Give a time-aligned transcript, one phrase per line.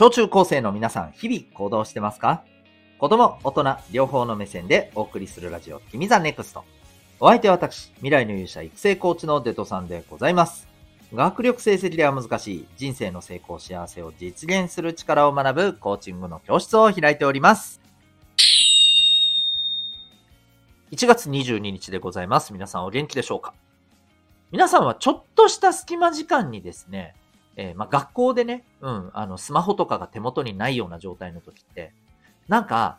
[0.00, 2.42] 小中高生の皆さん、日々行動してますか？
[2.98, 6.64] 子供、大人、両方の目線でお送りするラジオ、君 the NEXT。
[7.18, 10.66] お相手は私、未来の勇者育成コーチのデトさんでございます。
[11.12, 17.82] 学力成績では難しい人生の成功幸せを実現する力を学ぶコーチングの教室を開いております。
[20.92, 22.54] 1月22日でございます。
[22.54, 23.52] 皆さんお元気でしょうか？
[24.50, 27.12] 皆さんはちょっとした隙間時間にですね、
[27.60, 31.92] えーまあ、学校でね、うん、あの、スマホとかが手元にないような状態の時って、
[32.48, 32.98] なんか、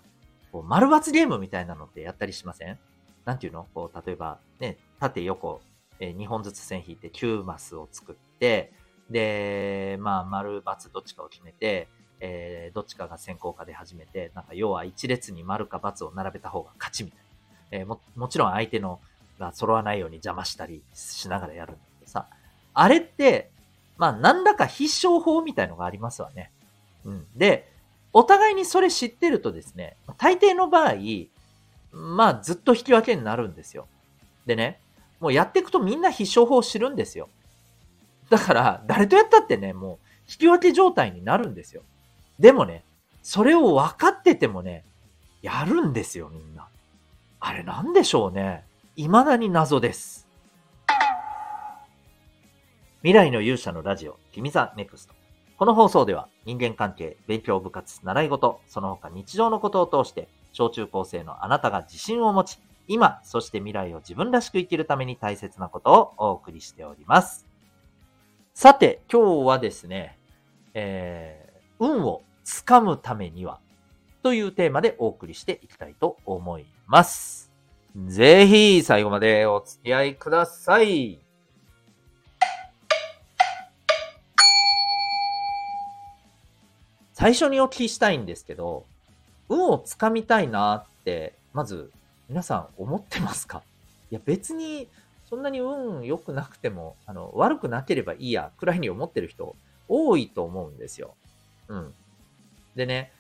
[0.52, 2.78] こう、丸抜ゲームみたいなのってやったりしません？
[3.26, 3.66] なんていうの？
[3.74, 5.62] こう、例えば、ね、縦横、
[6.00, 8.72] え2本ずつ線引いて9マスを作って、
[9.10, 11.88] で、まあ、丸×どっちかを決めて、
[12.20, 17.26] えーどっちかが先行かで始めて、なんか要は一列に丸か×を並べた方が勝ちみたいな。
[17.80, 19.00] えーも、もちろん相手の
[19.40, 22.28] が揃わないように邪魔したりしながらやるんだけどさ、
[22.74, 23.51] あれって、
[24.02, 26.50] まあ、何らか必勝法みたいのがありますわね。
[27.06, 27.28] うん。
[27.36, 27.72] で、
[28.14, 30.96] お互いにそれ知ってるとですね、大抵の場合、
[31.92, 33.86] まあ、ずっと引き分けになるんですよ。
[34.48, 34.80] でね、
[35.20, 37.30] もうやっていくとみんな必勝法を知るんですよ。
[38.32, 41.84] だから、誰とやったってね、もう、引き分け状態になるんですよ。
[42.40, 42.84] でもね、
[43.22, 44.84] それを分かっててもね、
[45.44, 46.68] やるんですよ、みんな。
[47.40, 48.64] あれなんでしょうね。
[48.96, 50.28] 未だに謎です。
[53.04, 55.16] 未来の勇者のラジオ、君 the NEXT。
[55.58, 67.48] この放送では人間関係、勉強部活、習い事、その他日常のことを通して、小中高生のあなたが自信を持ち、今、そして未来を自分らしく生きるために大切なことをお送りしております。
[68.54, 70.20] さて、今日はですね、
[70.76, 73.60] えー、運をつかむためには、
[74.22, 77.52] というテーマでお送りしていきたいと思います。
[77.96, 81.31] ぜひ、最後までお付き合いください。
[87.22, 88.84] 最初にお聞きしたいんですけど、
[89.48, 91.92] 運をつかみたいなって、まず
[92.28, 93.62] 皆さん思ってますか？
[94.10, 94.88] いや別に
[95.30, 99.56] そんなに運良くなくても、あの、悪くなければいいや、くらいに思ってる人
[99.88, 101.14] 多いと思うんですよ。
[101.68, 101.94] うん。
[102.76, 103.12] でね、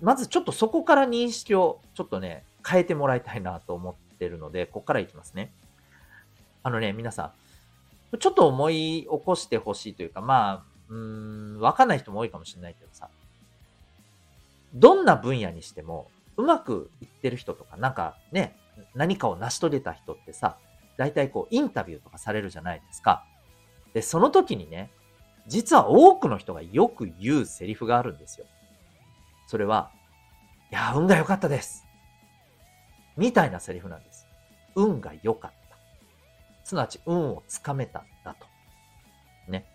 [0.00, 5.52] まずちょっとそこから認識をちょっとね、変えてもらいたいなと思ってるので、ここからいきますね。
[6.62, 7.32] あのね、皆さ
[8.10, 13.10] ん、ちょっと思い起こしてほしいというか、まあ、うーん、わかんない人も多いかもしれないけどさ、
[14.74, 18.56] どんな分野にしても、うまくいってる人とか、なんかね、
[18.94, 20.58] 何かを成し遂げた人ってさ、
[20.96, 23.24] 大体こう、インタビューとかされるじゃないですか。
[23.92, 24.90] で、その時にね、
[25.46, 28.46] 実は多くの人がよく言うセリフがあるんですよ。
[29.46, 29.90] それは、
[30.70, 31.84] いや、運が良かったです。
[33.16, 34.26] みたいなセリフなんです。
[34.74, 35.76] 運が良かった。
[36.64, 38.46] すなわち、運をつかめたんだと。
[39.48, 39.66] ね。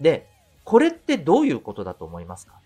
[0.00, 0.30] で、
[0.64, 2.60] これってどういうことだと思いますか？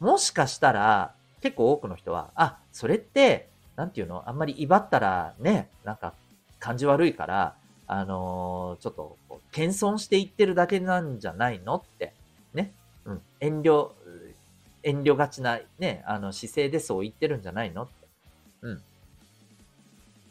[0.00, 6.12] もしかしたら、結構多くの人は、あ、それって、なんていうのあんまり威張ったらね、なんか
[6.58, 7.54] 感じ悪いから、
[7.86, 9.16] あのーちょっと、
[9.52, 12.12] 謙遜して言ってるだけなんじゃないのって、
[12.54, 12.72] ね。
[13.04, 13.22] うん。
[13.40, 13.90] 遠慮、
[14.82, 17.92] 遠慮がちなね、あの姿勢でそう言ってるんじゃないのって。
[18.62, 18.82] うん。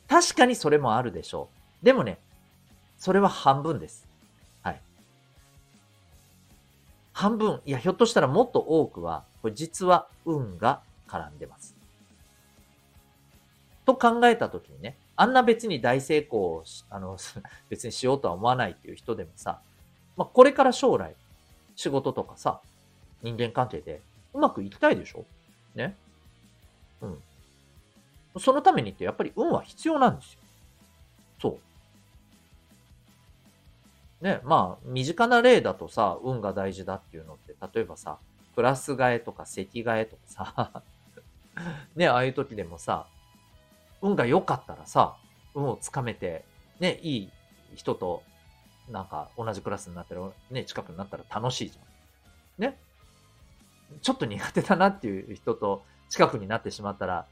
[0.07, 1.49] 確かにそれもあるでしょ
[1.81, 1.85] う。
[1.85, 2.17] でもね、
[2.97, 4.06] それは半分です。
[7.17, 11.75] 半分、いや、ひょっとしたらもっと多くは、これ実は運が絡んでます。
[13.87, 17.17] と考えたときにね、あんな別に大成功をあの、
[17.69, 19.59] 別にしようとは思わないっていう人でもさ、
[20.15, 21.15] まあ、これから将来、
[21.75, 22.61] 仕事とかさ、
[23.23, 23.99] 人間関係で
[24.35, 25.25] うまくいきたいでしょ？
[25.73, 25.97] ね？
[27.01, 27.23] うん。
[28.39, 30.39] そのためにってやっぱり運は必要なんですよ。
[31.41, 31.59] そう。
[34.21, 38.17] ね、まあ、身近な例だとさ、運が大事だっていうのって、例えばさ、
[38.55, 40.83] クラス替えとか席替えとかさ、
[41.95, 43.07] ね、ああいう時でもさ、
[44.01, 45.17] 運が良かったらさ、
[45.53, 46.45] 運をつかめて、
[46.79, 47.31] ね、いい
[47.75, 48.23] 人と、
[48.89, 52.63] なんか同じクラスになったら、ね、近くになったら楽しいじゃん。
[52.63, 52.79] ね。
[54.01, 57.27] ちょっと苦手だなっていう人と近くになってしまったら、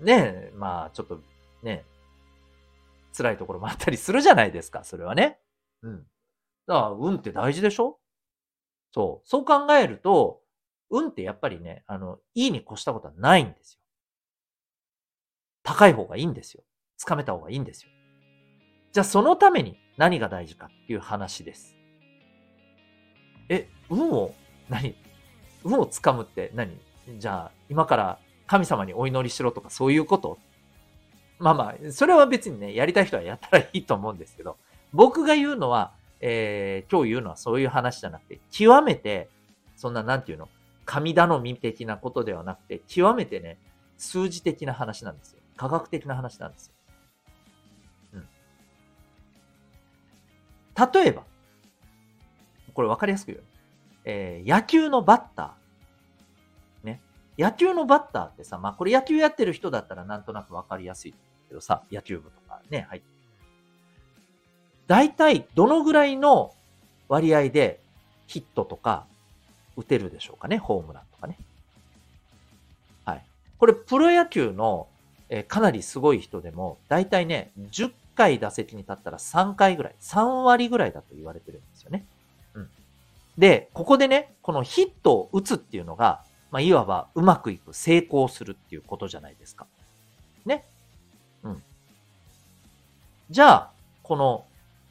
[0.00, 1.20] ね、まあ、ちょっと、
[1.62, 1.84] ね、
[3.16, 5.38] 辛いところもあったりするじゃないですか、それはね。
[5.82, 6.06] うん。
[6.66, 7.98] だから、運って大事でしょ？
[8.92, 9.28] そう。
[9.28, 10.40] そう考えると、
[10.90, 13.80] 運ってやっぱりね、あの、いいに越したことはないんですよ。
[15.62, 16.62] 高い方がいいんですよ。
[16.96, 17.90] つかめた方がいいんですよ。
[18.92, 21.76] じゃあそのために何が大事かっていう話です。
[23.50, 24.34] え、運を、
[24.68, 24.94] 何？
[25.64, 26.80] 運をつかむって何？
[27.18, 30.38] じゃあ今から神様にお祈りしろとかそういうこと？
[31.38, 34.56] まあまあ、それは別にね、やりたい人はやったらいいと思うんですけど、
[34.92, 39.28] 僕が言うのは、えー、今日言うのはそういう話じゃなくて、極めて、
[39.76, 40.48] そんななんていうの、
[40.84, 43.58] 神頼み的なことではなくて、極めてね、
[43.98, 45.40] 数字的な話なんですよ。
[45.56, 46.72] 科学的な話なんですよ。
[48.14, 48.28] うん。
[50.92, 51.24] 例えば、
[52.72, 53.42] これ分かりやすく言う。
[54.04, 56.86] えー、野球のバッター。
[56.86, 57.02] ね。
[57.36, 61.14] 野球のバッターってさ、まあこれ野球やってる人だったらなんとなく分かりやすい
[61.48, 63.17] けどさ、野球部とかね、入って。
[64.88, 66.52] 大体どのぐらいの
[67.08, 67.78] 割合で
[68.26, 69.04] ヒットとか
[69.76, 71.38] 打てるでしょうかね、ホームランとかね。
[73.04, 73.24] はい。
[73.58, 74.88] これプロ野球の、
[75.28, 82.04] え、かなりすごい人でも、大体ね、10回打席に立ったら3回ぐらい、3割ぐらいだと言われてるんですよね。
[82.54, 82.70] うん。
[83.36, 89.66] で、ここでね、このヒットを打つっていうのが、まあ、いわばうまくいく、成功するっていうことじゃないですか。
[90.46, 90.64] ね。
[91.42, 91.62] うん。
[93.30, 93.70] じゃあ、
[94.02, 94.46] この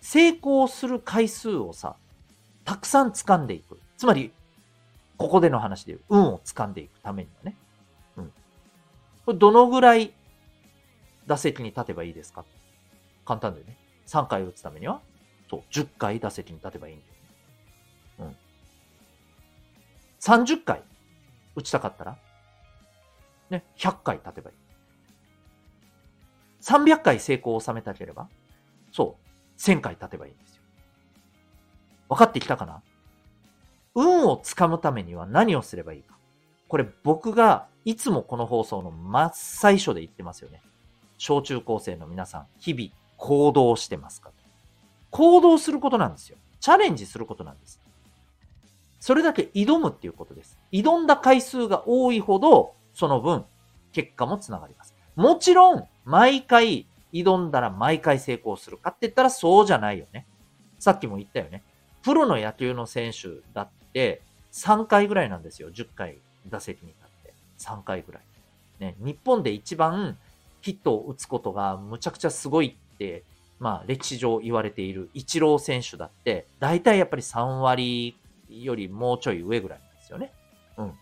[0.10, 1.98] 成功する回数をさ、
[2.64, 3.78] たくさん掴んでいく。
[3.98, 4.32] つまり、
[5.18, 7.58] ここでの話でいう、運を掴んでいくためにはね。
[8.16, 8.32] うん。
[9.26, 10.14] これどのぐらい
[11.26, 12.46] 打席に立てばいいですか？
[13.26, 13.76] 簡単だよね。
[14.06, 15.02] 3回打つためには、
[15.50, 17.02] そう、10回打席に立てばいいん
[18.18, 18.32] だよ、ね。
[18.32, 18.38] うん。
[20.22, 20.84] 30回
[21.54, 22.18] 打ちたかったら、
[23.50, 24.56] ね、100回立てばいい。
[26.62, 28.30] 300回成功を収めたければ、
[28.94, 29.27] そう、
[29.58, 30.62] 1000回立てばいいんですよ。
[32.10, 32.82] 分かってきたかな？
[33.96, 36.16] 運をつかむためには何をすればいいか。
[36.68, 40.62] これ僕がいつもこの放送の真っ最初で言ってますよね。
[41.18, 44.30] 小中高生の皆さん、日々行動してますか
[45.10, 46.38] 行動することなんですよ。
[46.60, 47.80] チャレンジすることなんです。
[49.00, 50.58] それだけ挑むっていうことです。
[50.72, 53.46] 挑んだ回数が多いほど、その分、
[53.94, 54.94] 結果もつながります。
[55.16, 60.26] もちろん、毎回挑んだら毎回成功するかって言ったらそうじゃないよね。
[60.80, 61.64] さっきも言ったよね。
[62.04, 64.22] プロの野球の選手だって
[64.54, 65.72] 3回ぐらいなんですよ。
[65.72, 66.18] 10回
[66.50, 67.34] 打席に立って。
[67.60, 68.22] 3回ぐらい。
[68.80, 70.18] ね、日本で一番
[70.62, 73.24] ヒットを打つことがむちゃくちゃすごいって、
[73.60, 78.16] まあ歴史上言われているイチロー選手だって、大体やっぱり3割
[78.50, 80.32] よりもうちょい上ぐらいなんですよね。
[80.78, 80.94] うん。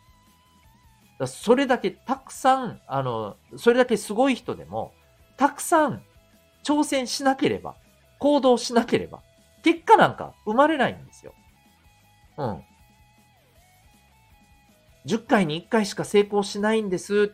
[1.20, 4.94] だそれだけたくさん、あの、それだけすごい人でも、
[5.38, 6.04] たくさん
[6.64, 7.76] 挑戦しなければ、
[8.20, 9.22] 行動しなければ、
[9.64, 11.34] 結果なんか生まれないんですよ。
[12.38, 12.64] うん。
[15.06, 17.34] 10回に1回しか成功しないんです。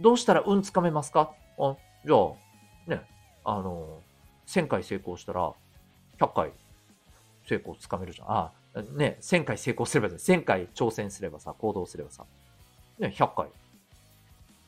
[0.00, 1.32] どうしたら運つかめますか？
[1.58, 3.02] あ、じゃあ、ね、
[3.44, 4.02] あの、
[4.46, 5.52] 1000回成功したら、
[6.18, 6.52] 100回
[7.48, 8.30] 成功つかめるじゃん。
[8.30, 8.52] あ、
[8.94, 12.24] ね、1000回成功すれば、1000回挑戦すればさ、行動すればさ、
[12.98, 13.48] ね、100回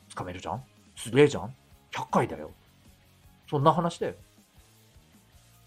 [0.09, 0.63] つかめるじゃん
[0.99, 1.55] すげえじゃん
[1.93, 2.51] ?100 回だよ。
[3.49, 4.15] そんな話だよ。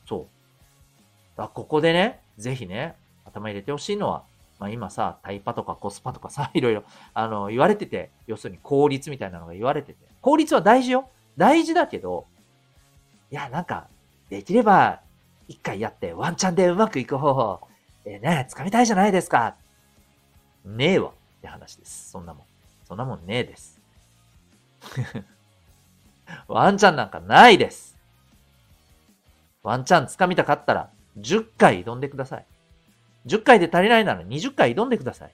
[0.07, 1.39] そう。
[1.39, 2.95] だここでね、ぜひね、
[3.25, 4.25] 頭入れてほしいのは、
[4.59, 6.85] まあ今さ、タイパとかコスパとかさ、 いろいろ、
[7.15, 9.99] あの、言われてて、要するに効率みたいなのが言われてて。
[10.21, 11.09] 効率は大事よ。
[11.39, 12.27] 大事だけど、
[13.31, 13.89] いや、なんか、
[14.29, 15.01] できれば、
[15.49, 17.61] 一回やってワンチャンでうまくいく方法、
[18.05, 19.57] えー、ね、掴みたいじゃないですか。
[20.67, 22.11] ねえわって話です。
[22.11, 22.47] そんなもん。
[22.85, 23.82] そんなもんねえです。
[26.49, 27.99] ワンチャンなんかないです。
[29.63, 32.47] ワンチャン掴みたかったら、10回挑んでください。
[33.27, 35.33] 10回で足りないなら20回挑んでください。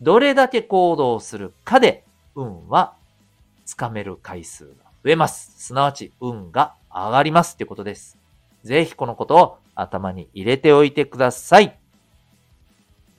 [0.00, 2.04] どれだけ行動するかで、
[2.34, 2.94] 運は
[3.66, 5.52] 掴める回数が増えます。
[5.56, 8.18] すなわち、運が上がりますってことです。
[8.64, 11.78] ぜひこのことを頭に入れておいてください。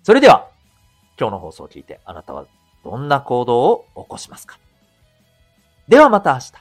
[0.03, 0.47] それでは、
[1.19, 2.45] 今日の放送を聞いてあなたは
[2.83, 4.57] どんな行動を起こしますか？
[5.89, 6.53] ではまた明日、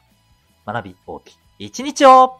[0.66, 2.38] 学び大きい一日を。